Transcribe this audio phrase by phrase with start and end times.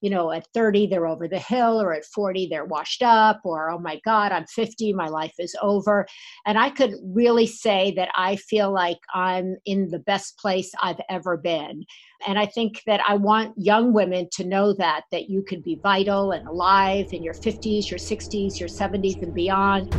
[0.00, 3.70] you know, at 30, they're over the hill, or at 40, they're washed up, or
[3.70, 6.06] oh my God, I'm 50, my life is over.
[6.46, 11.00] And I could really say that I feel like I'm in the best place I've
[11.10, 11.84] ever been.
[12.26, 15.80] And I think that I want young women to know that, that you can be
[15.82, 19.92] vital and alive in your 50s, your 60s, your 70s, and beyond.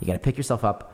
[0.00, 0.93] You gotta pick yourself up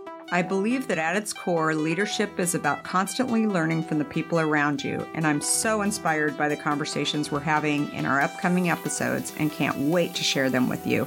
[0.33, 4.81] I believe that at its core, leadership is about constantly learning from the people around
[4.81, 9.51] you, and I'm so inspired by the conversations we're having in our upcoming episodes and
[9.51, 11.05] can't wait to share them with you.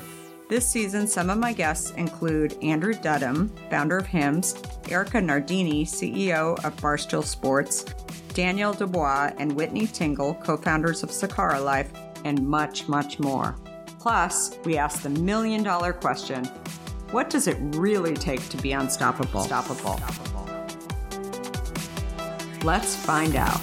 [0.51, 6.63] This season, some of my guests include Andrew Dudum, founder of Hims, Erika Nardini, CEO
[6.63, 7.87] of Barstool Sports,
[8.35, 11.91] Danielle DuBoise and Whitney Tingle, co founders of Sakara Life,
[12.27, 13.57] and much, much more.
[13.99, 16.47] Plus, we ask the million dollar question
[17.11, 19.43] what does it really take to be unstoppable?
[19.43, 20.01] Unstoppable.
[22.63, 23.61] Let's find out.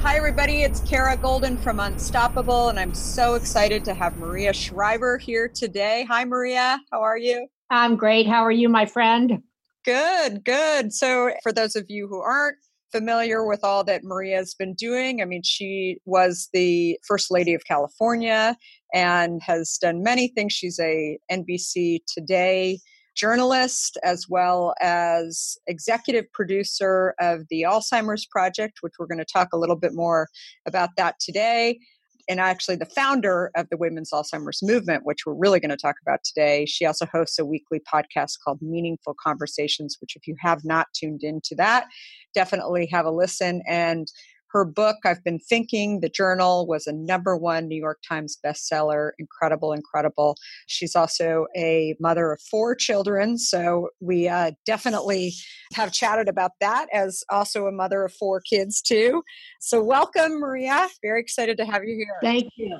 [0.00, 0.62] Hi, everybody.
[0.62, 6.04] It's Kara Golden from Unstoppable, and I'm so excited to have Maria Shriver here today.
[6.10, 6.78] Hi, Maria.
[6.92, 7.48] How are you?
[7.70, 8.26] I'm great.
[8.26, 9.42] How are you, my friend?
[9.84, 10.92] Good, good.
[10.92, 12.58] So, for those of you who aren't
[12.94, 15.20] familiar with all that Maria's been doing.
[15.20, 18.56] I mean, she was the First Lady of California
[18.94, 20.52] and has done many things.
[20.52, 22.78] She's a NBC Today
[23.16, 29.48] journalist as well as executive producer of the Alzheimer's Project, which we're going to talk
[29.52, 30.28] a little bit more
[30.64, 31.80] about that today.
[32.28, 35.96] And actually, the founder of the Women's Alzheimer's Movement, which we're really going to talk
[36.00, 36.64] about today.
[36.66, 41.22] She also hosts a weekly podcast called Meaningful Conversations, which, if you have not tuned
[41.22, 41.86] into that,
[42.34, 43.62] definitely have a listen.
[43.66, 44.10] And
[44.54, 49.10] her book, I've Been Thinking, the journal, was a number one New York Times bestseller.
[49.18, 50.36] Incredible, incredible.
[50.68, 53.36] She's also a mother of four children.
[53.36, 55.34] So we uh, definitely
[55.74, 59.24] have chatted about that as also a mother of four kids, too.
[59.60, 60.86] So welcome, Maria.
[61.02, 62.16] Very excited to have you here.
[62.22, 62.78] Thank you.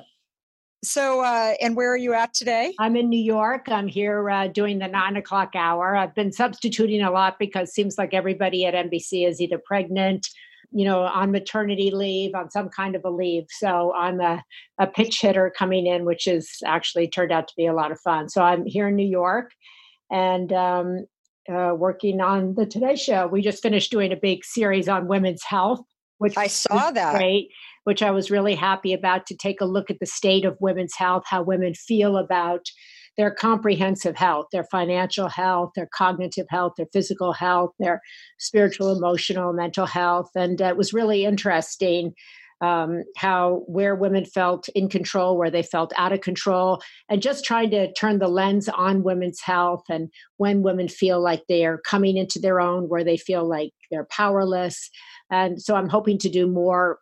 [0.81, 2.73] So, uh, and where are you at today?
[2.79, 3.67] I'm in New York.
[3.69, 5.95] I'm here uh, doing the nine o'clock hour.
[5.95, 10.29] I've been substituting a lot because it seems like everybody at NBC is either pregnant
[10.71, 13.45] you know, on maternity leave, on some kind of a leave.
[13.49, 14.43] So I'm a,
[14.79, 17.99] a pitch hitter coming in, which has actually turned out to be a lot of
[17.99, 18.29] fun.
[18.29, 19.51] So I'm here in New York
[20.11, 21.05] and um,
[21.49, 23.27] uh, working on the Today Show.
[23.27, 25.81] We just finished doing a big series on women's health,
[26.17, 27.15] which I saw that.
[27.15, 27.49] Great,
[27.83, 30.95] which I was really happy about to take a look at the state of women's
[30.95, 32.65] health, how women feel about
[33.17, 38.01] their comprehensive health, their financial health, their cognitive health, their physical health, their
[38.37, 40.29] spiritual, emotional, mental health.
[40.35, 42.13] And uh, it was really interesting
[42.61, 47.43] um, how where women felt in control, where they felt out of control, and just
[47.43, 51.79] trying to turn the lens on women's health and when women feel like they are
[51.79, 54.89] coming into their own, where they feel like they're powerless.
[55.29, 56.99] And so I'm hoping to do more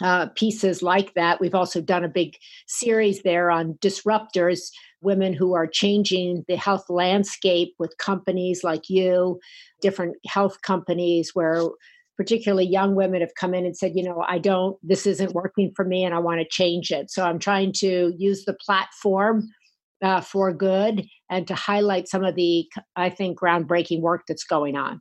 [0.00, 1.40] uh, pieces like that.
[1.40, 2.36] We've also done a big
[2.66, 9.38] series there on disruptors, women who are changing the health landscape with companies like you,
[9.80, 11.62] different health companies where
[12.16, 15.72] particularly young women have come in and said, you know, I don't, this isn't working
[15.74, 17.10] for me and I want to change it.
[17.10, 19.48] So I'm trying to use the platform
[20.02, 24.76] uh, for good and to highlight some of the, I think, groundbreaking work that's going
[24.76, 25.00] on.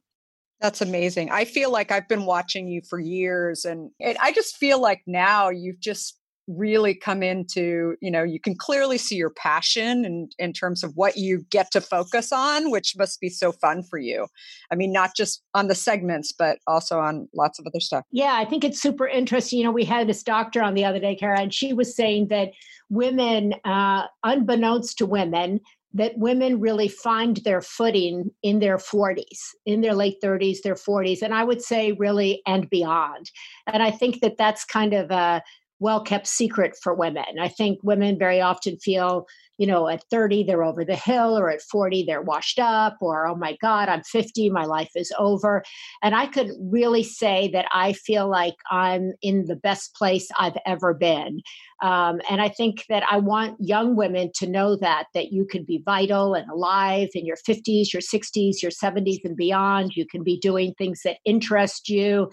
[0.61, 1.31] That's amazing.
[1.31, 5.49] I feel like I've been watching you for years and I just feel like now
[5.49, 6.17] you've just
[6.47, 10.91] really come into you know you can clearly see your passion in, in terms of
[10.95, 14.27] what you get to focus on which must be so fun for you.
[14.71, 18.05] I mean not just on the segments but also on lots of other stuff.
[18.11, 19.59] Yeah i think it's super interesting.
[19.59, 22.27] You know we had this doctor on the other day kara and she was saying
[22.29, 22.51] that
[22.89, 25.61] women uh, unbeknownst to women
[25.93, 31.21] that women really find their footing in their 40s, in their late 30s, their 40s,
[31.21, 33.29] and I would say really and beyond.
[33.67, 35.41] And I think that that's kind of a
[35.79, 37.39] well kept secret for women.
[37.39, 39.25] I think women very often feel,
[39.61, 43.27] you know, at 30 they're over the hill, or at 40 they're washed up, or
[43.27, 45.61] oh my God, I'm 50, my life is over.
[46.01, 50.57] And I could really say that I feel like I'm in the best place I've
[50.65, 51.41] ever been.
[51.83, 55.63] Um, and I think that I want young women to know that that you can
[55.63, 59.91] be vital and alive in your 50s, your 60s, your 70s, and beyond.
[59.95, 62.31] You can be doing things that interest you,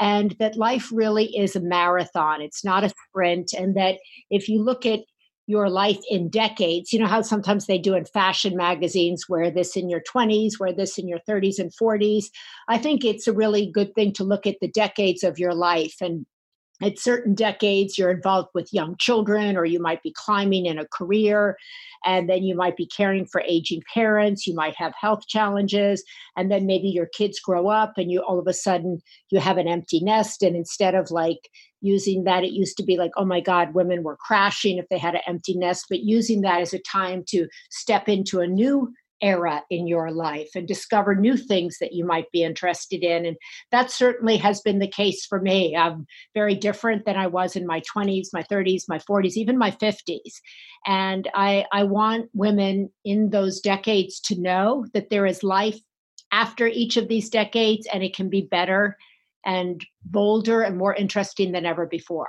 [0.00, 2.40] and that life really is a marathon.
[2.40, 3.52] It's not a sprint.
[3.52, 3.98] And that
[4.30, 5.00] if you look at
[5.50, 6.92] your life in decades.
[6.92, 10.72] You know how sometimes they do in fashion magazines, wear this in your 20s, wear
[10.72, 12.26] this in your 30s and 40s.
[12.68, 15.96] I think it's a really good thing to look at the decades of your life
[16.00, 16.24] and
[16.82, 20.86] at certain decades you're involved with young children or you might be climbing in a
[20.88, 21.56] career
[22.04, 26.02] and then you might be caring for aging parents you might have health challenges
[26.36, 29.00] and then maybe your kids grow up and you all of a sudden
[29.30, 31.50] you have an empty nest and instead of like
[31.82, 34.98] using that it used to be like oh my god women were crashing if they
[34.98, 38.92] had an empty nest but using that as a time to step into a new
[39.22, 43.26] era in your life and discover new things that you might be interested in.
[43.26, 43.36] And
[43.70, 45.76] that certainly has been the case for me.
[45.76, 49.70] I'm very different than I was in my 20s, my 30s, my 40s, even my
[49.70, 50.40] 50s.
[50.86, 55.78] And I, I want women in those decades to know that there is life
[56.32, 58.96] after each of these decades and it can be better
[59.44, 62.28] and bolder and more interesting than ever before.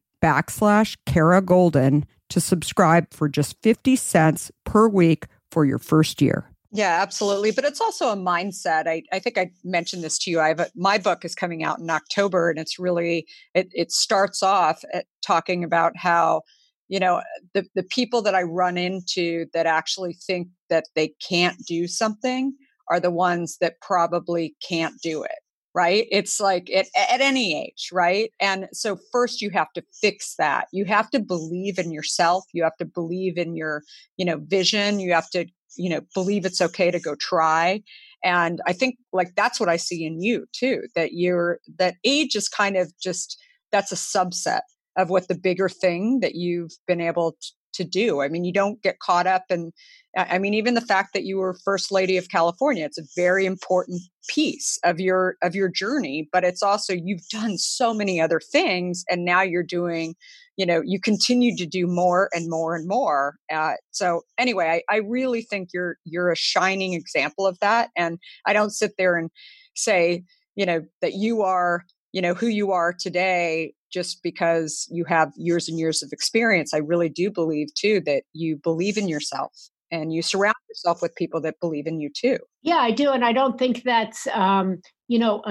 [0.21, 6.51] backslash Kara Golden to subscribe for just 50 cents per week for your first year.
[6.73, 7.51] Yeah, absolutely.
[7.51, 8.87] But it's also a mindset.
[8.87, 10.39] I, I think I mentioned this to you.
[10.39, 13.91] I have a, my book is coming out in October, and it's really it, it
[13.91, 16.43] starts off at talking about how
[16.87, 17.21] you know
[17.53, 22.53] the the people that I run into that actually think that they can't do something
[22.89, 25.40] are the ones that probably can't do it
[25.73, 26.07] right?
[26.11, 28.31] It's like at, at any age right?
[28.39, 30.67] And so first you have to fix that.
[30.71, 32.45] You have to believe in yourself.
[32.53, 33.83] You have to believe in your
[34.17, 34.99] you know vision.
[34.99, 35.45] You have to
[35.77, 37.81] you know believe it's okay to go try.
[38.23, 42.35] And i think like that's what i see in you too that you're that age
[42.35, 43.35] is kind of just
[43.71, 44.61] that's a subset
[44.97, 48.21] of what the bigger thing that you've been able to, to do.
[48.21, 49.71] I mean, you don't get caught up in,
[50.17, 53.45] I mean, even the fact that you were first lady of California, it's a very
[53.45, 58.41] important piece of your, of your journey, but it's also, you've done so many other
[58.41, 60.15] things and now you're doing,
[60.57, 63.35] you know, you continue to do more and more and more.
[63.49, 67.89] Uh, so anyway, I, I really think you're, you're a shining example of that.
[67.95, 69.29] And I don't sit there and
[69.75, 70.23] say,
[70.55, 75.31] you know, that you are, you know, who you are today just because you have
[75.37, 76.73] years and years of experience.
[76.73, 79.53] I really do believe too that you believe in yourself
[79.91, 82.37] and you surround yourself with people that believe in you too.
[82.61, 85.41] Yeah, I do, and I don't think that's um, you know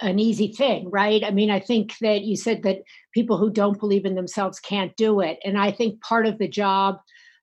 [0.00, 1.22] an easy thing, right?
[1.24, 2.78] I mean, I think that you said that
[3.12, 6.48] people who don't believe in themselves can't do it, and I think part of the
[6.48, 6.96] job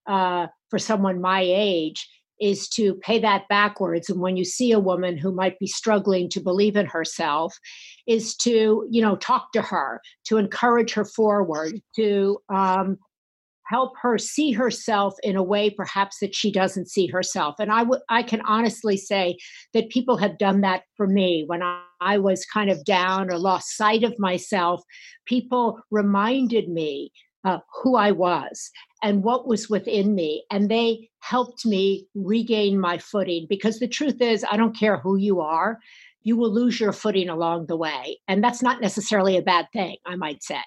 [0.07, 2.07] uh, for someone my age
[2.39, 6.27] is to pay that backwards and when you see a woman who might be struggling
[6.27, 7.55] to believe in herself
[8.07, 12.97] is to you know talk to her to encourage her forward to um,
[13.71, 17.55] help her see herself in a way perhaps that she doesn't see herself.
[17.57, 19.37] And I, can honestly say
[19.73, 21.45] that people have done that for me.
[21.47, 24.83] When I, I was kind of down or lost sight of myself
[25.25, 27.11] people reminded me
[27.45, 28.69] uh, who I was
[29.01, 30.43] and what was within me.
[30.51, 35.17] And they helped me regain my footing because the truth is, I don't care who
[35.17, 35.79] you are,
[36.23, 38.19] you will lose your footing along the way.
[38.27, 40.61] And that's not necessarily a bad thing, I might say,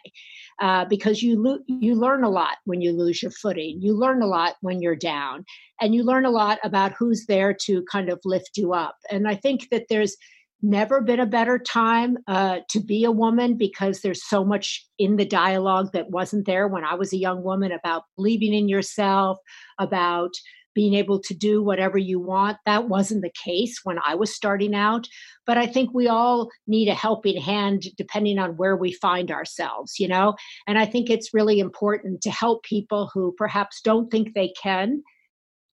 [0.60, 3.80] uh, because you, lo- you learn a lot when you lose your footing.
[3.80, 5.44] You learn a lot when you're down,
[5.80, 8.96] and you learn a lot about who's there to kind of lift you up.
[9.10, 10.16] And I think that there's
[10.62, 15.16] never been a better time uh, to be a woman because there's so much in
[15.16, 19.38] the dialogue that wasn't there when I was a young woman about believing in yourself,
[19.78, 20.32] about
[20.74, 22.58] being able to do whatever you want.
[22.66, 25.06] That wasn't the case when I was starting out.
[25.46, 30.00] But I think we all need a helping hand depending on where we find ourselves,
[30.00, 30.34] you know?
[30.66, 35.02] And I think it's really important to help people who perhaps don't think they can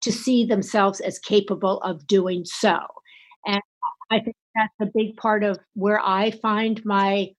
[0.01, 2.79] to see themselves as capable of doing so.
[3.45, 3.61] And
[4.11, 7.29] I think that's a big part of where I find my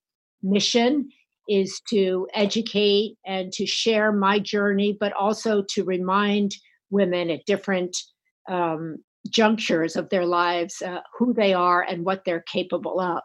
[0.43, 1.11] mission
[1.49, 6.55] is to educate and to share my journey, but also to remind
[6.91, 7.97] women at different
[8.49, 13.23] um, junctures of their lives uh, who they are and what they're capable of.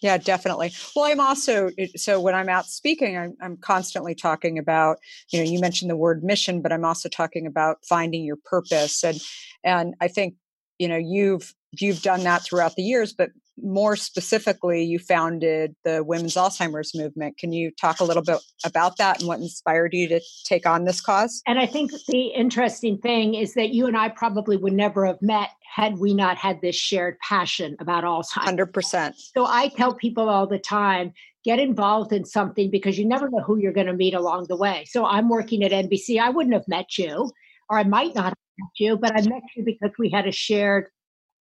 [0.00, 0.72] Yeah, definitely.
[0.96, 4.98] Well, I'm also so when I'm out speaking, I'm, I'm constantly talking about.
[5.30, 9.04] You know, you mentioned the word mission, but I'm also talking about finding your purpose,
[9.04, 9.20] and
[9.62, 10.34] and I think
[10.78, 13.30] you know you've you've done that throughout the years, but
[13.62, 17.38] more specifically, you founded the Women's Alzheimer's Movement.
[17.38, 20.84] Can you talk a little bit about that and what inspired you to take on
[20.84, 21.42] this cause?
[21.46, 25.20] And I think the interesting thing is that you and I probably would never have
[25.22, 28.70] met had we not had this shared passion about Alzheimer's.
[28.72, 29.14] 100%.
[29.16, 31.12] So I tell people all the time
[31.44, 34.56] get involved in something because you never know who you're going to meet along the
[34.56, 34.84] way.
[34.88, 36.20] So I'm working at NBC.
[36.20, 37.30] I wouldn't have met you,
[37.68, 40.32] or I might not have met you, but I met you because we had a
[40.32, 40.86] shared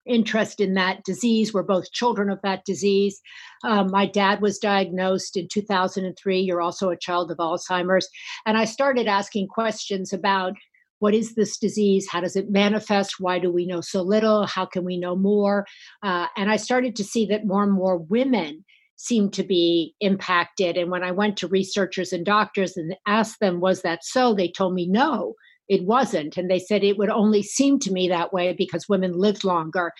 [0.05, 1.53] interest in that disease.
[1.53, 3.20] We're both children of that disease.
[3.63, 6.39] Um, my dad was diagnosed in 2003.
[6.39, 8.07] You're also a child of Alzheimer's.
[8.46, 10.53] And I started asking questions about
[11.00, 12.07] what is this disease?
[12.09, 13.16] How does it manifest?
[13.20, 14.46] Why do we know so little?
[14.46, 15.66] How can we know more?
[16.01, 18.63] Uh, and I started to see that more and more women
[18.96, 20.77] seem to be impacted.
[20.77, 24.33] And when I went to researchers and doctors and asked them, was that so?
[24.33, 25.33] They told me no
[25.70, 26.38] it wasn't.
[26.38, 29.92] And they said it would only seem to me that way because women lived longer.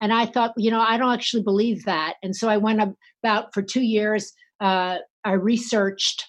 [0.00, 2.14] And I thought, you know, I don't actually believe that.
[2.22, 6.26] And so I went about for two years, uh, I researched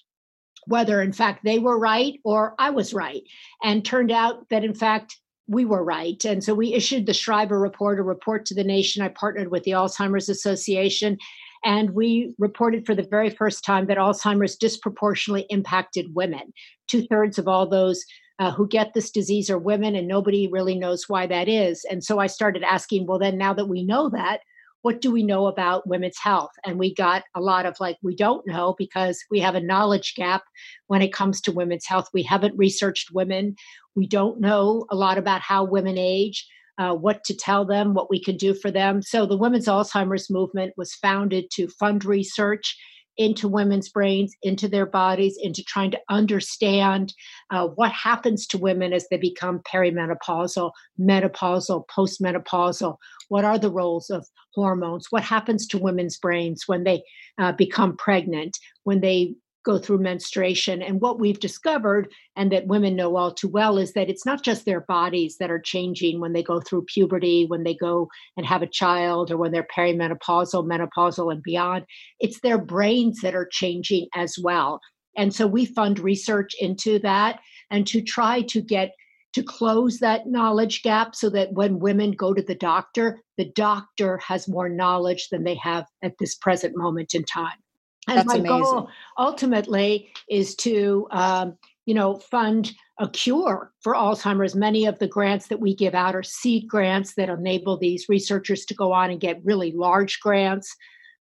[0.67, 3.21] whether, in fact, they were right or I was right.
[3.63, 6.23] And turned out that, in fact, we were right.
[6.23, 9.03] And so we issued the Shriver Report, a report to the nation.
[9.03, 11.17] I partnered with the Alzheimer's Association.
[11.65, 16.53] And we reported for the very first time that Alzheimer's disproportionately impacted women.
[16.87, 18.03] Two thirds of all those
[18.39, 21.85] uh, who get this disease are women, and nobody really knows why that is.
[21.89, 24.41] And so I started asking, well, then now that we know that,
[24.81, 26.51] what do we know about women's health?
[26.65, 30.13] And we got a lot of like, we don't know because we have a knowledge
[30.15, 30.43] gap
[30.87, 32.09] when it comes to women's health.
[32.13, 33.55] We haven't researched women.
[33.95, 36.45] We don't know a lot about how women age.
[36.79, 38.99] Uh, what to tell them, what we can do for them.
[39.03, 42.75] So, the Women's Alzheimer's Movement was founded to fund research
[43.17, 47.13] into women's brains, into their bodies, into trying to understand
[47.51, 52.97] uh, what happens to women as they become perimenopausal, menopausal, postmenopausal.
[53.29, 55.07] What are the roles of hormones?
[55.09, 57.03] What happens to women's brains when they
[57.37, 60.81] uh, become pregnant, when they go through menstruation.
[60.81, 64.43] And what we've discovered, and that women know all too well, is that it's not
[64.43, 68.45] just their bodies that are changing when they go through puberty, when they go and
[68.45, 71.85] have a child, or when they're perimenopausal, menopausal, and beyond.
[72.19, 74.79] It's their brains that are changing as well.
[75.15, 78.91] And so we fund research into that and to try to get
[79.33, 84.19] to close that knowledge gap so that when women go to the doctor, the doctor
[84.19, 87.62] has more knowledge than they have at this present moment in time.
[88.07, 88.61] And That's my amazing.
[88.61, 94.55] goal ultimately is to, um, you know, fund a cure for Alzheimer's.
[94.55, 98.65] Many of the grants that we give out are seed grants that enable these researchers
[98.65, 100.75] to go on and get really large grants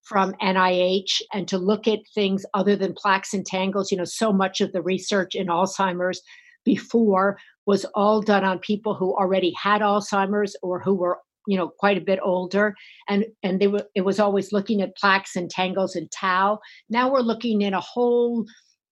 [0.02, 3.92] from NIH and to look at things other than plaques and tangles.
[3.92, 6.22] You know, so much of the research in Alzheimer's
[6.64, 11.68] before was all done on people who already had Alzheimer's or who were you know
[11.68, 12.74] quite a bit older
[13.08, 17.10] and and they were it was always looking at plaques and tangles and tau now
[17.10, 18.46] we're looking in a whole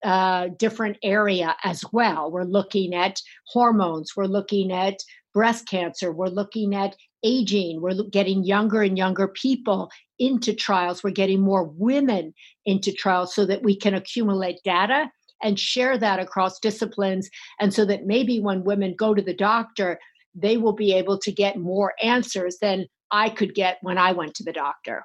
[0.05, 2.31] uh, different area as well.
[2.31, 5.03] We're looking at hormones, we're looking at
[5.35, 11.11] breast cancer, we're looking at aging, we're getting younger and younger people into trials, we're
[11.11, 12.33] getting more women
[12.65, 15.11] into trials so that we can accumulate data
[15.43, 17.29] and share that across disciplines.
[17.61, 19.99] And so that maybe when women go to the doctor,
[20.41, 24.35] they will be able to get more answers than I could get when I went
[24.37, 25.05] to the doctor.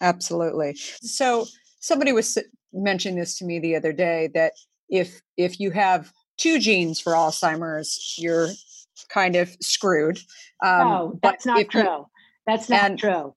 [0.00, 0.74] Absolutely.
[0.74, 1.46] So
[1.80, 2.38] somebody was
[2.72, 4.52] mentioning this to me the other day that
[4.88, 8.48] if if you have two genes for Alzheimer's, you're
[9.08, 10.18] kind of screwed.
[10.64, 11.82] Um, no, that's not true.
[11.82, 12.06] You,
[12.46, 13.34] that's not and, true.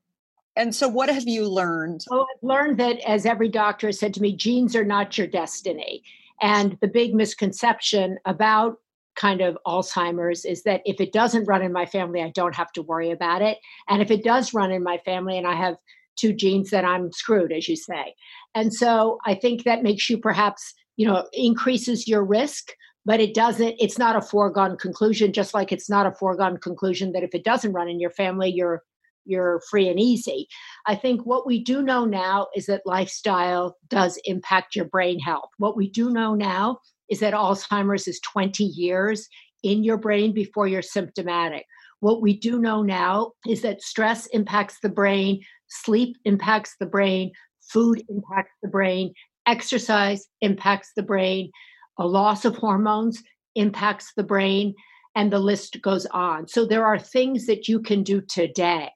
[0.56, 2.02] And so, what have you learned?
[2.10, 5.28] Well, I've learned that, as every doctor has said to me, genes are not your
[5.28, 6.04] destiny.
[6.42, 8.78] And the big misconception about
[9.16, 12.72] kind of Alzheimer's is that if it doesn't run in my family, I don't have
[12.74, 13.58] to worry about it.
[13.88, 15.76] And if it does run in my family and I have
[16.16, 18.16] two genes, then I'm screwed, as you say.
[18.56, 22.72] And so I think that makes you perhaps, you know, increases your risk,
[23.06, 27.12] but it doesn't, it's not a foregone conclusion, just like it's not a foregone conclusion
[27.14, 28.84] that if it doesn't run in your family, you're
[29.26, 30.48] you're free and easy.
[30.86, 35.50] I think what we do know now is that lifestyle does impact your brain health.
[35.58, 36.80] What we do know now
[37.14, 39.30] is that Alzheimer's is 20 years
[39.62, 41.64] in your brain before you're symptomatic.
[42.00, 47.32] What we do know now is that stress impacts the brain, sleep impacts the brain,
[47.62, 49.14] food impacts the brain,
[49.46, 51.52] exercise impacts the brain,
[52.00, 53.22] a loss of hormones
[53.54, 54.74] impacts the brain,
[55.14, 56.48] and the list goes on.
[56.48, 58.90] So there are things that you can do today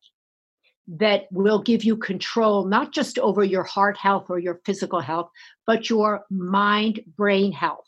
[0.87, 5.29] that will give you control not just over your heart health or your physical health,
[5.67, 7.85] but your mind brain health.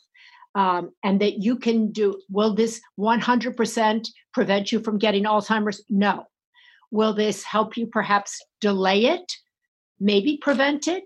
[0.54, 2.20] Um, and that you can do.
[2.28, 5.84] Will this 100% prevent you from getting Alzheimer's?
[5.88, 6.26] No.
[6.90, 9.32] Will this help you perhaps delay it?
[10.00, 11.04] Maybe prevent it?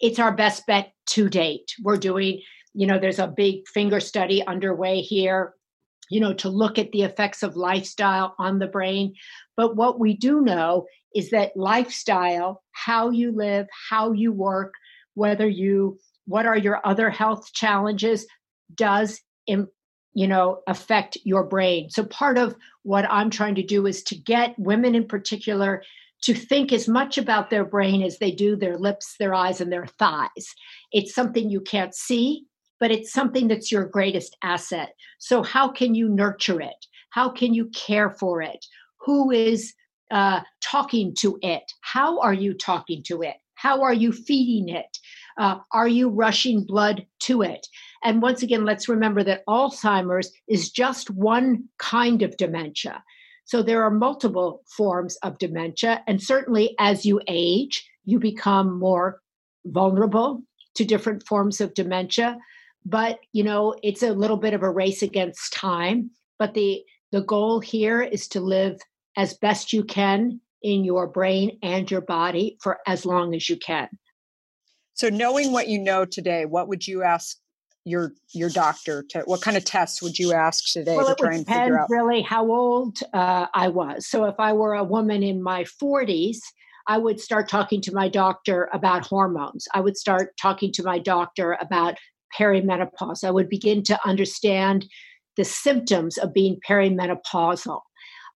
[0.00, 1.74] It's our best bet to date.
[1.82, 2.42] We're doing,
[2.74, 5.54] you know, there's a big finger study underway here,
[6.10, 9.14] you know, to look at the effects of lifestyle on the brain.
[9.56, 14.74] But what we do know is that lifestyle, how you live, how you work,
[15.14, 18.26] whether you, what are your other health challenges,
[18.76, 21.90] does you know affect your brain.
[21.90, 25.82] So part of what i'm trying to do is to get women in particular
[26.22, 29.72] to think as much about their brain as they do their lips their eyes and
[29.72, 30.54] their thighs.
[30.92, 32.46] It's something you can't see
[32.80, 34.94] but it's something that's your greatest asset.
[35.18, 36.86] So how can you nurture it?
[37.10, 38.66] How can you care for it?
[38.98, 39.72] Who is
[40.10, 41.62] uh, talking to it?
[41.80, 43.36] How are you talking to it?
[43.54, 44.98] How are you feeding it?
[45.38, 47.66] Uh, are you rushing blood to it
[48.04, 53.02] and once again, let's remember that Alzheimer's is just one kind of dementia.
[53.46, 56.02] So there are multiple forms of dementia.
[56.06, 59.20] And certainly as you age, you become more
[59.66, 60.42] vulnerable
[60.74, 62.38] to different forms of dementia.
[62.84, 66.10] But, you know, it's a little bit of a race against time.
[66.38, 68.78] But the, the goal here is to live
[69.16, 73.56] as best you can in your brain and your body for as long as you
[73.56, 73.88] can.
[74.94, 77.36] So, knowing what you know today, what would you ask
[77.84, 81.34] your your doctor to what kind of tests would you ask today well, to try
[81.34, 81.88] and figure out?
[81.90, 84.08] really how old uh, i was.
[84.08, 86.38] So if i were a woman in my 40s
[86.88, 89.66] i would start talking to my doctor about hormones.
[89.74, 91.96] I would start talking to my doctor about
[92.38, 93.22] perimenopause.
[93.22, 94.86] I would begin to understand
[95.36, 97.80] the symptoms of being perimenopausal.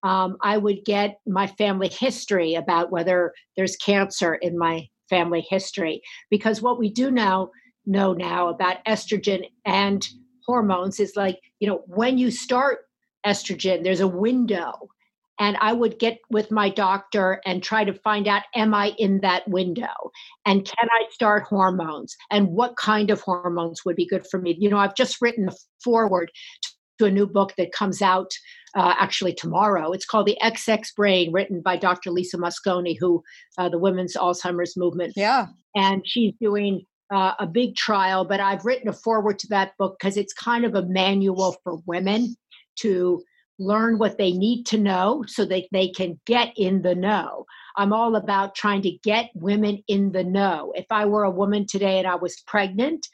[0.03, 6.03] Um, i would get my family history about whether there's cancer in my family history.
[6.31, 7.51] Because what we do now
[7.88, 10.07] know now about estrogen and
[10.46, 12.81] hormones is like, you know, when you start
[13.27, 14.72] estrogen, there's a window.
[15.40, 19.20] And I would get with my doctor and try to find out, am I in
[19.20, 20.11] that window?
[20.44, 22.16] And can I start hormones?
[22.31, 24.57] And what kind of hormones would be good for me?
[24.59, 26.33] You know, I've just written a foreword
[26.98, 28.33] to a new book that comes out
[28.74, 29.92] uh, actually tomorrow.
[29.92, 32.11] It's called The XX Brain, written by Dr.
[32.11, 33.22] Lisa Mosconi, who
[33.57, 35.12] uh, the Women's Alzheimer's Movement.
[35.14, 35.46] Yeah.
[35.77, 39.97] And she's doing uh, a big trial, but I've written a foreword to that book
[39.99, 42.37] because it's kind of a manual for women
[42.81, 43.23] to
[43.59, 47.44] learn what they need to know so that they can get in the know.
[47.77, 50.73] I'm all about trying to get women in the know.
[50.77, 53.07] If I were a woman today and I was pregnant,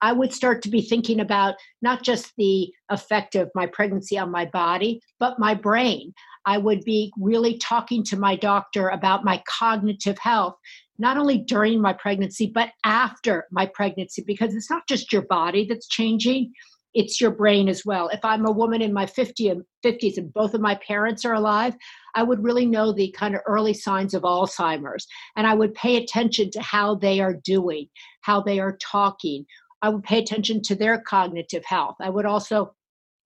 [0.00, 4.32] I would start to be thinking about not just the effect of my pregnancy on
[4.32, 6.12] my body, but my brain.
[6.44, 10.56] I would be really talking to my doctor about my cognitive health
[10.98, 15.66] not only during my pregnancy, but after my pregnancy, because it's not just your body
[15.66, 16.52] that's changing,
[16.94, 18.08] it's your brain as well.
[18.08, 21.32] If I'm a woman in my 50 and 50s and both of my parents are
[21.32, 21.74] alive,
[22.14, 25.06] I would really know the kind of early signs of Alzheimer's.
[25.36, 27.88] And I would pay attention to how they are doing,
[28.20, 29.46] how they are talking,
[29.82, 31.96] I would pay attention to their cognitive health.
[32.00, 32.74] I would also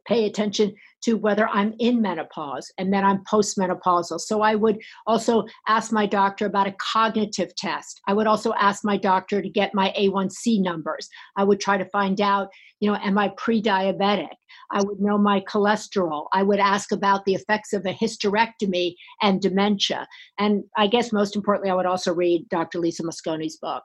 [0.06, 4.20] pay attention to whether I'm in menopause and then I'm postmenopausal.
[4.20, 8.00] So I would also ask my doctor about a cognitive test.
[8.08, 11.08] I would also ask my doctor to get my A1C numbers.
[11.36, 12.48] I would try to find out,
[12.80, 14.34] you know, am I pre diabetic?
[14.72, 16.26] I would know my cholesterol.
[16.32, 20.06] I would ask about the effects of a hysterectomy and dementia.
[20.38, 22.80] And I guess most importantly, I would also read Dr.
[22.80, 23.84] Lisa Mosconi's book.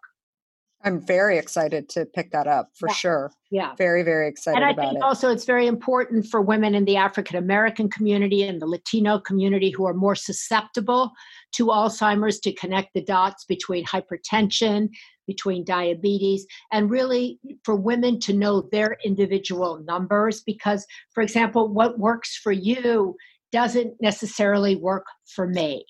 [0.84, 2.96] I'm very excited to pick that up for yeah.
[2.96, 3.32] sure.
[3.52, 3.76] Yeah.
[3.78, 5.04] Very, very excited and I about think it.
[5.04, 9.70] Also, it's very important for women in the African American community and the Latino community
[9.70, 11.12] who are more susceptible
[11.54, 14.90] to Alzheimer's to connect the dots between hypertension,
[15.28, 20.42] between diabetes, and really for women to know their individual numbers.
[20.42, 23.16] Because, for example, what works for you
[23.52, 25.86] doesn't necessarily work for me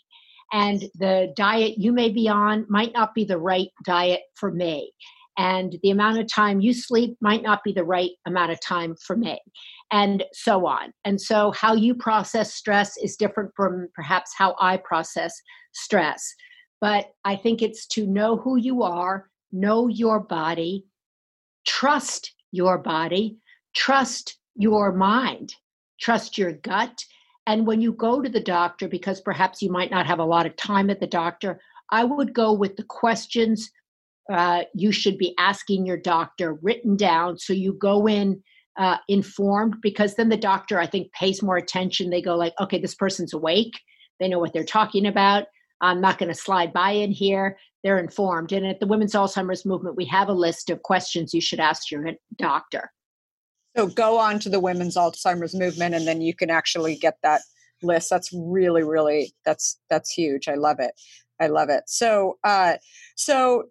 [0.51, 4.91] and the diet you may be on might not be the right diet for me.
[5.37, 8.95] And the amount of time you sleep might not be the right amount of time
[9.05, 9.39] for me.
[9.91, 10.93] And so on.
[11.05, 15.33] And so how you process stress is different from perhaps how i process
[15.73, 16.33] stress.
[16.79, 20.85] But i think it's to know who you are know your body
[21.65, 23.37] trust your body
[23.75, 25.53] trust your mind
[25.99, 27.03] trust your gut
[27.47, 30.45] and when you go to the doctor, because perhaps you might not have a lot
[30.45, 33.71] of time at the doctor, I would go with the questions
[34.31, 37.37] uh, you should be asking your doctor written down.
[37.37, 38.41] So you go in
[38.77, 42.09] uh, informed because then the doctor i think pays more attention.
[42.09, 43.77] They go like okay this person's awake.
[44.19, 45.47] They know what they're talking about.
[45.81, 47.57] I'm not going to slide by in here.
[47.83, 48.51] They're informed.
[48.51, 51.91] And at the women's alzheimer's movement we have a list of questions you should ask
[51.91, 52.05] your
[52.37, 52.91] doctor
[53.75, 57.41] so go on to the women's Alzheimer's movement, and then you can actually get that
[57.81, 58.09] list.
[58.09, 60.47] That's really, really that's that's huge.
[60.47, 60.91] I love it.
[61.39, 61.83] I love it.
[61.87, 62.77] So, uh,
[63.15, 63.65] so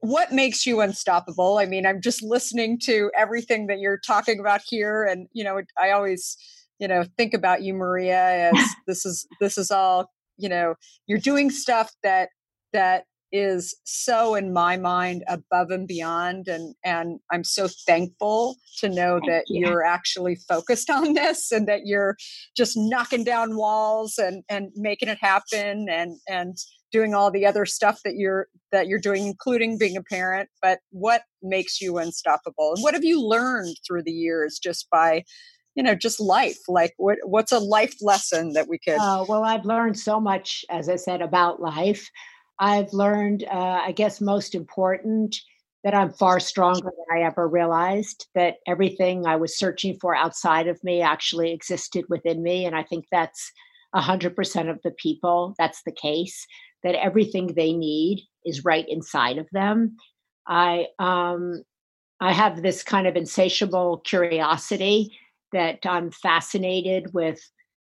[0.00, 1.58] what makes you unstoppable?
[1.58, 5.60] I mean, I'm just listening to everything that you're talking about here, and you know,
[5.78, 6.36] I always,
[6.78, 10.74] you know, think about you, Maria, as this is this is all you know.
[11.06, 12.30] You're doing stuff that
[12.72, 18.88] that is so in my mind above and beyond and and I'm so thankful to
[18.88, 19.66] know Thank that you.
[19.66, 22.16] you're actually focused on this and that you're
[22.56, 26.56] just knocking down walls and and making it happen and and
[26.92, 30.48] doing all the other stuff that you're that you're doing including being a parent.
[30.60, 32.74] But what makes you unstoppable?
[32.74, 35.24] And what have you learned through the years just by
[35.76, 36.58] you know just life?
[36.68, 40.64] Like what what's a life lesson that we could uh, well i've learned so much
[40.70, 42.10] as i said about life
[42.60, 45.36] I've learned, uh, I guess, most important,
[45.82, 50.68] that I'm far stronger than I ever realized, that everything I was searching for outside
[50.68, 52.66] of me actually existed within me.
[52.66, 53.50] And I think that's
[53.94, 56.46] 100% of the people, that's the case,
[56.82, 59.96] that everything they need is right inside of them.
[60.46, 61.62] I, um,
[62.20, 65.16] I have this kind of insatiable curiosity
[65.52, 67.40] that I'm fascinated with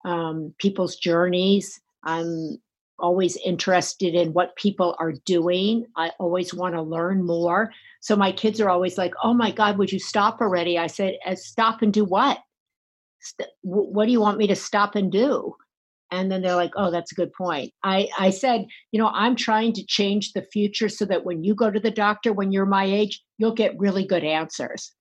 [0.05, 1.81] um, people's journeys.
[2.05, 2.59] I'm
[3.03, 5.85] always interested in what people are doing.
[5.97, 7.71] I always want to learn more.
[7.99, 11.19] So my kids are always like, "Oh my God, would you stop already?" I said,
[11.25, 12.39] uh, "Stop and do what?
[13.61, 15.55] What do you want me to stop and do?"
[16.11, 19.35] And then they're like, "Oh, that's a good point." I I said, "You know, I'm
[19.35, 22.65] trying to change the future so that when you go to the doctor when you're
[22.65, 24.93] my age, you'll get really good answers."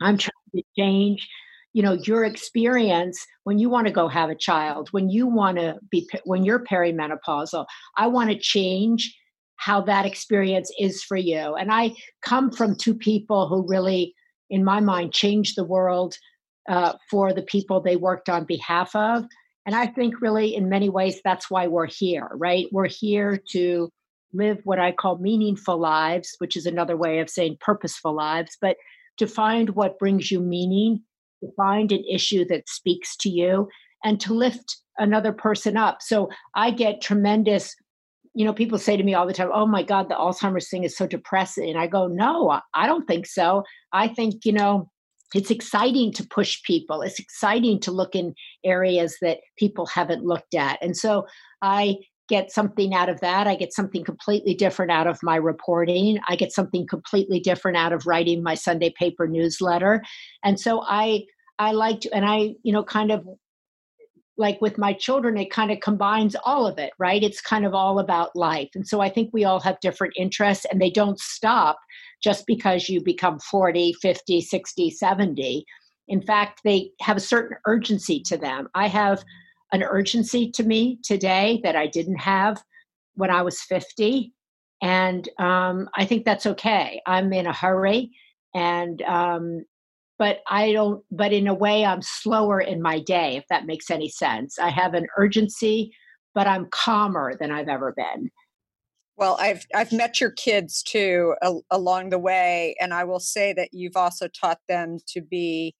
[0.00, 1.28] I'm trying to change
[1.74, 5.58] you know your experience when you want to go have a child when you want
[5.58, 7.66] to be when you're perimenopausal
[7.98, 9.14] i want to change
[9.56, 11.54] how that experience is for you.
[11.54, 14.14] And i come from two people who really
[14.50, 16.16] in my mind changed the world
[16.68, 19.24] uh, for the people they worked on behalf of.
[19.66, 22.66] And i think really in many ways that's why we're here right?
[22.72, 23.90] We're here to
[24.32, 28.76] live what i call meaningful lives which is another way of saying purposeful lives but
[29.16, 31.00] to find what brings you meaning
[31.44, 33.68] to find an issue that speaks to you
[34.04, 35.98] and to lift another person up.
[36.00, 37.74] So I get tremendous,
[38.34, 40.84] you know, people say to me all the time, oh my God, the Alzheimer's thing
[40.84, 41.70] is so depressing.
[41.70, 43.64] And I go, no, I don't think so.
[43.92, 44.90] I think, you know,
[45.34, 47.02] it's exciting to push people.
[47.02, 50.78] It's exciting to look in areas that people haven't looked at.
[50.80, 51.26] And so
[51.60, 51.96] I
[52.28, 53.46] get something out of that.
[53.46, 56.20] I get something completely different out of my reporting.
[56.28, 60.02] I get something completely different out of writing my Sunday paper newsletter.
[60.42, 61.24] And so I
[61.58, 63.26] I like to, and I, you know, kind of
[64.36, 67.22] like with my children, it kind of combines all of it, right?
[67.22, 68.70] It's kind of all about life.
[68.74, 71.78] And so I think we all have different interests and they don't stop
[72.22, 75.64] just because you become 40, 50, 60, 70.
[76.08, 78.68] In fact, they have a certain urgency to them.
[78.74, 79.24] I have
[79.72, 82.62] an urgency to me today that I didn't have
[83.14, 84.32] when I was 50.
[84.82, 87.00] And um, I think that's okay.
[87.06, 88.10] I'm in a hurry
[88.54, 89.64] and um,
[90.18, 91.04] but I don't.
[91.10, 94.58] But in a way, I'm slower in my day, if that makes any sense.
[94.58, 95.94] I have an urgency,
[96.34, 98.30] but I'm calmer than I've ever been.
[99.16, 101.34] Well, I've I've met your kids too
[101.70, 105.74] along the way, and I will say that you've also taught them to be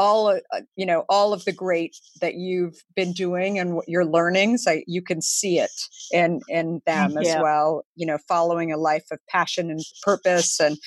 [0.00, 4.64] all uh, you know all of the great that you've been doing and your learnings
[4.66, 5.70] I, you can see it
[6.10, 10.78] in in them as well you know following a life of passion and purpose and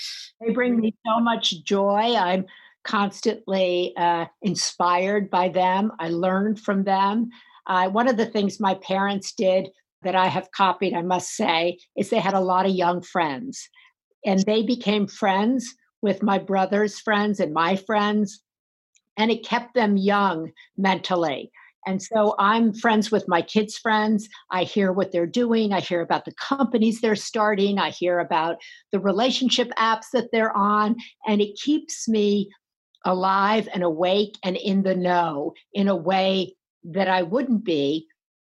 [0.41, 2.45] they bring me so much joy i'm
[2.83, 7.29] constantly uh, inspired by them i learned from them
[7.67, 9.67] uh, one of the things my parents did
[10.01, 13.69] that i have copied i must say is they had a lot of young friends
[14.25, 18.41] and they became friends with my brother's friends and my friends
[19.17, 21.51] and it kept them young mentally.
[21.85, 24.29] And so I'm friends with my kids' friends.
[24.51, 25.73] I hear what they're doing.
[25.73, 27.77] I hear about the companies they're starting.
[27.77, 28.57] I hear about
[28.91, 30.95] the relationship apps that they're on.
[31.27, 32.49] And it keeps me
[33.05, 38.07] alive and awake and in the know in a way that I wouldn't be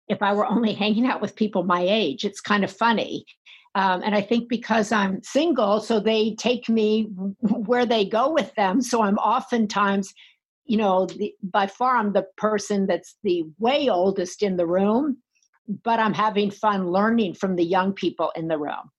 [0.08, 2.26] if I were only hanging out with people my age.
[2.26, 3.26] It's kind of funny.
[3.76, 7.04] Um, and I think because I'm single, so they take me
[7.42, 8.82] where they go with them.
[8.82, 10.14] So I'm oftentimes
[10.68, 15.18] you know, the, by far I'm the person that's the way oldest in the room,
[15.84, 18.92] but I'm having fun learning from the young people in the room.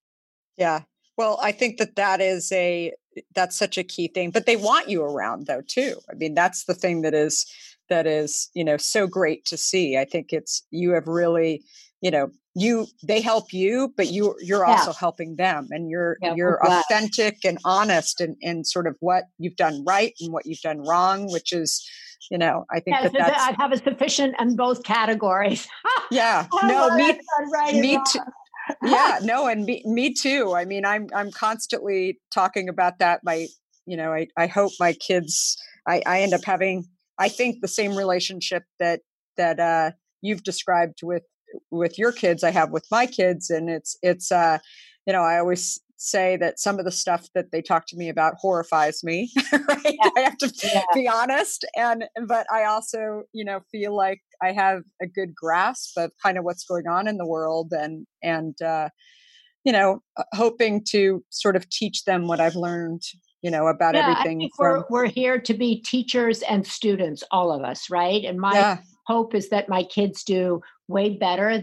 [0.57, 0.83] Yeah.
[1.17, 2.93] Well, I think that that is a
[3.35, 5.97] that's such a key thing, but they want you around though too.
[6.11, 7.47] I mean, that's the thing that is
[7.89, 9.97] that is, you know, so great to see.
[9.97, 11.65] I think it's you have really,
[12.01, 14.73] you know, you they help you but you you're yeah.
[14.73, 18.97] also helping them and you're yeah, you're authentic and honest and in, in sort of
[19.01, 21.89] what you've done right and what you've done wrong which is
[22.31, 25.69] you know i think yes, that that's, i have a sufficient in both categories
[26.11, 27.19] yeah no me,
[27.53, 28.21] right me too
[28.83, 33.47] yeah no and me, me too i mean i'm i'm constantly talking about that my
[33.87, 36.85] you know i i hope my kids i i end up having
[37.19, 39.01] i think the same relationship that
[39.37, 39.91] that uh
[40.23, 41.23] you've described with
[41.71, 44.59] with your kids I have with my kids and it's it's uh
[45.07, 48.09] you know I always say that some of the stuff that they talk to me
[48.09, 50.11] about horrifies me right yeah.
[50.17, 50.83] I have to yeah.
[50.95, 55.99] be honest and but I also you know feel like I have a good grasp
[55.99, 58.91] of kind of what's going on in the world and and uh
[59.65, 63.03] you know uh, hoping to sort of teach them what I've learned
[63.43, 67.53] you know about yeah, everything from, we're, we're here to be teachers and students all
[67.53, 71.61] of us right and my hope is that my kids do way better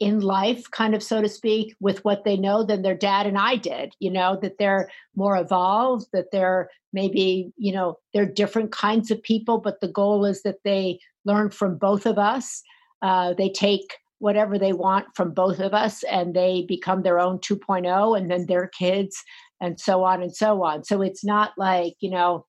[0.00, 3.38] in life kind of so to speak with what they know than their dad and
[3.38, 8.72] i did you know that they're more evolved that they're maybe you know they're different
[8.72, 12.62] kinds of people but the goal is that they learn from both of us
[13.02, 17.38] uh, they take whatever they want from both of us and they become their own
[17.38, 19.22] 2.0 and then their kids
[19.60, 22.44] and so on and so on so it's not like you know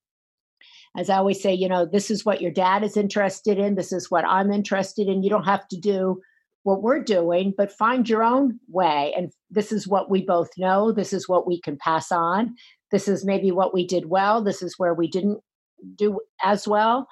[0.98, 3.92] as I always say, you know, this is what your dad is interested in, this
[3.92, 5.24] is what I'm interested in.
[5.24, 6.22] You don't have to do
[6.66, 9.14] what we're doing, but find your own way.
[9.16, 12.56] And this is what we both know, this is what we can pass on.
[12.92, 15.40] This is maybe what we did well, this is where we didn't
[15.96, 17.08] do as well.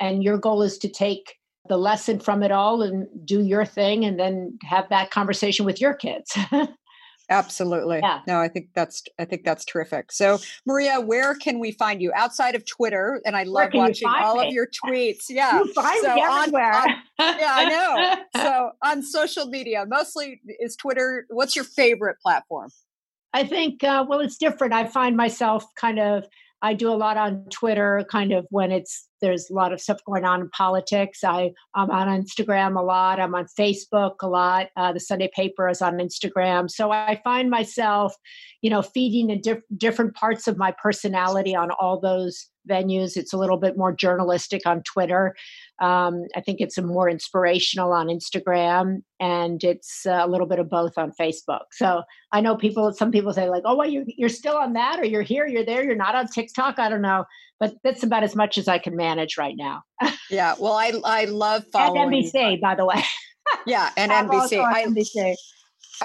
[0.00, 1.34] And your goal is to take
[1.68, 5.78] the lesson from it all and do your thing and then have that conversation with
[5.78, 6.34] your kids.
[7.28, 7.98] Absolutely.
[8.02, 8.20] Yeah.
[8.26, 10.12] No, I think that's I think that's terrific.
[10.12, 13.20] So, Maria, where can we find you outside of Twitter?
[13.26, 14.46] And I love watching all me?
[14.46, 15.24] of your tweets.
[15.36, 15.58] Yeah.
[15.58, 16.72] You find so me everywhere.
[16.72, 18.16] On, on, yeah, I know.
[18.42, 21.26] so on social media, mostly is Twitter.
[21.28, 22.70] What's your favorite platform?
[23.34, 24.72] I think uh, well, it's different.
[24.72, 26.26] I find myself kind of
[26.62, 29.98] I do a lot on Twitter, kind of when it's there's a lot of stuff
[30.06, 31.24] going on in politics.
[31.24, 33.20] I I'm on Instagram a lot.
[33.20, 34.68] I'm on Facebook a lot.
[34.76, 38.14] Uh, the Sunday paper is on Instagram, so I find myself,
[38.62, 43.16] you know, feeding in diff- different parts of my personality on all those venues.
[43.16, 45.34] It's a little bit more journalistic on Twitter.
[45.80, 50.96] Um, I think it's more inspirational on Instagram, and it's a little bit of both
[50.96, 51.64] on Facebook.
[51.72, 52.02] So
[52.32, 52.92] I know people.
[52.92, 55.64] Some people say like, "Oh, well, you're you're still on that, or you're here, you're
[55.64, 57.24] there, you're not on TikTok." I don't know,
[57.60, 59.82] but that's about as much as I can manage right now.
[60.30, 63.02] yeah, well, I I love following and NBC, by the way.
[63.66, 64.62] yeah, and NBC.
[64.62, 65.34] I, NBC.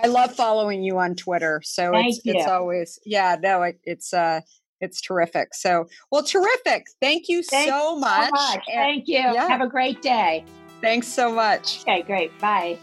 [0.03, 1.61] I love following you on Twitter.
[1.63, 2.33] So Thank it's you.
[2.35, 4.41] it's always yeah no it, it's uh
[4.81, 5.53] it's terrific.
[5.53, 6.87] So, well, terrific.
[6.99, 8.25] Thank you so much.
[8.25, 8.65] So much.
[8.67, 9.19] Thank you.
[9.19, 9.47] Yeah.
[9.47, 10.43] Have a great day.
[10.81, 11.81] Thanks so much.
[11.81, 12.37] Okay, great.
[12.39, 12.79] Bye.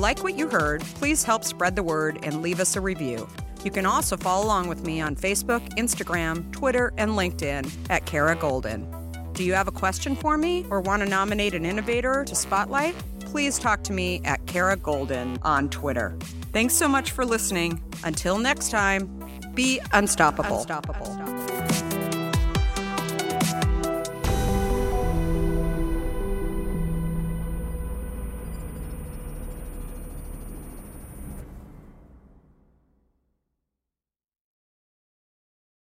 [0.00, 3.28] Like what you heard, please help spread the word and leave us a review.
[3.64, 8.36] You can also follow along with me on Facebook, Instagram, Twitter, and LinkedIn at Kara
[8.36, 8.86] Goldin.
[9.34, 12.94] Do you have a question for me or want to nominate an innovator to spotlight?
[13.20, 16.16] Please talk to me at Kara Goldin on Twitter.
[16.52, 17.82] Thanks so much for listening.
[18.04, 19.06] Until next time,
[19.54, 20.58] be unstoppable.
[20.58, 21.06] unstoppable.
[21.06, 21.37] unstoppable.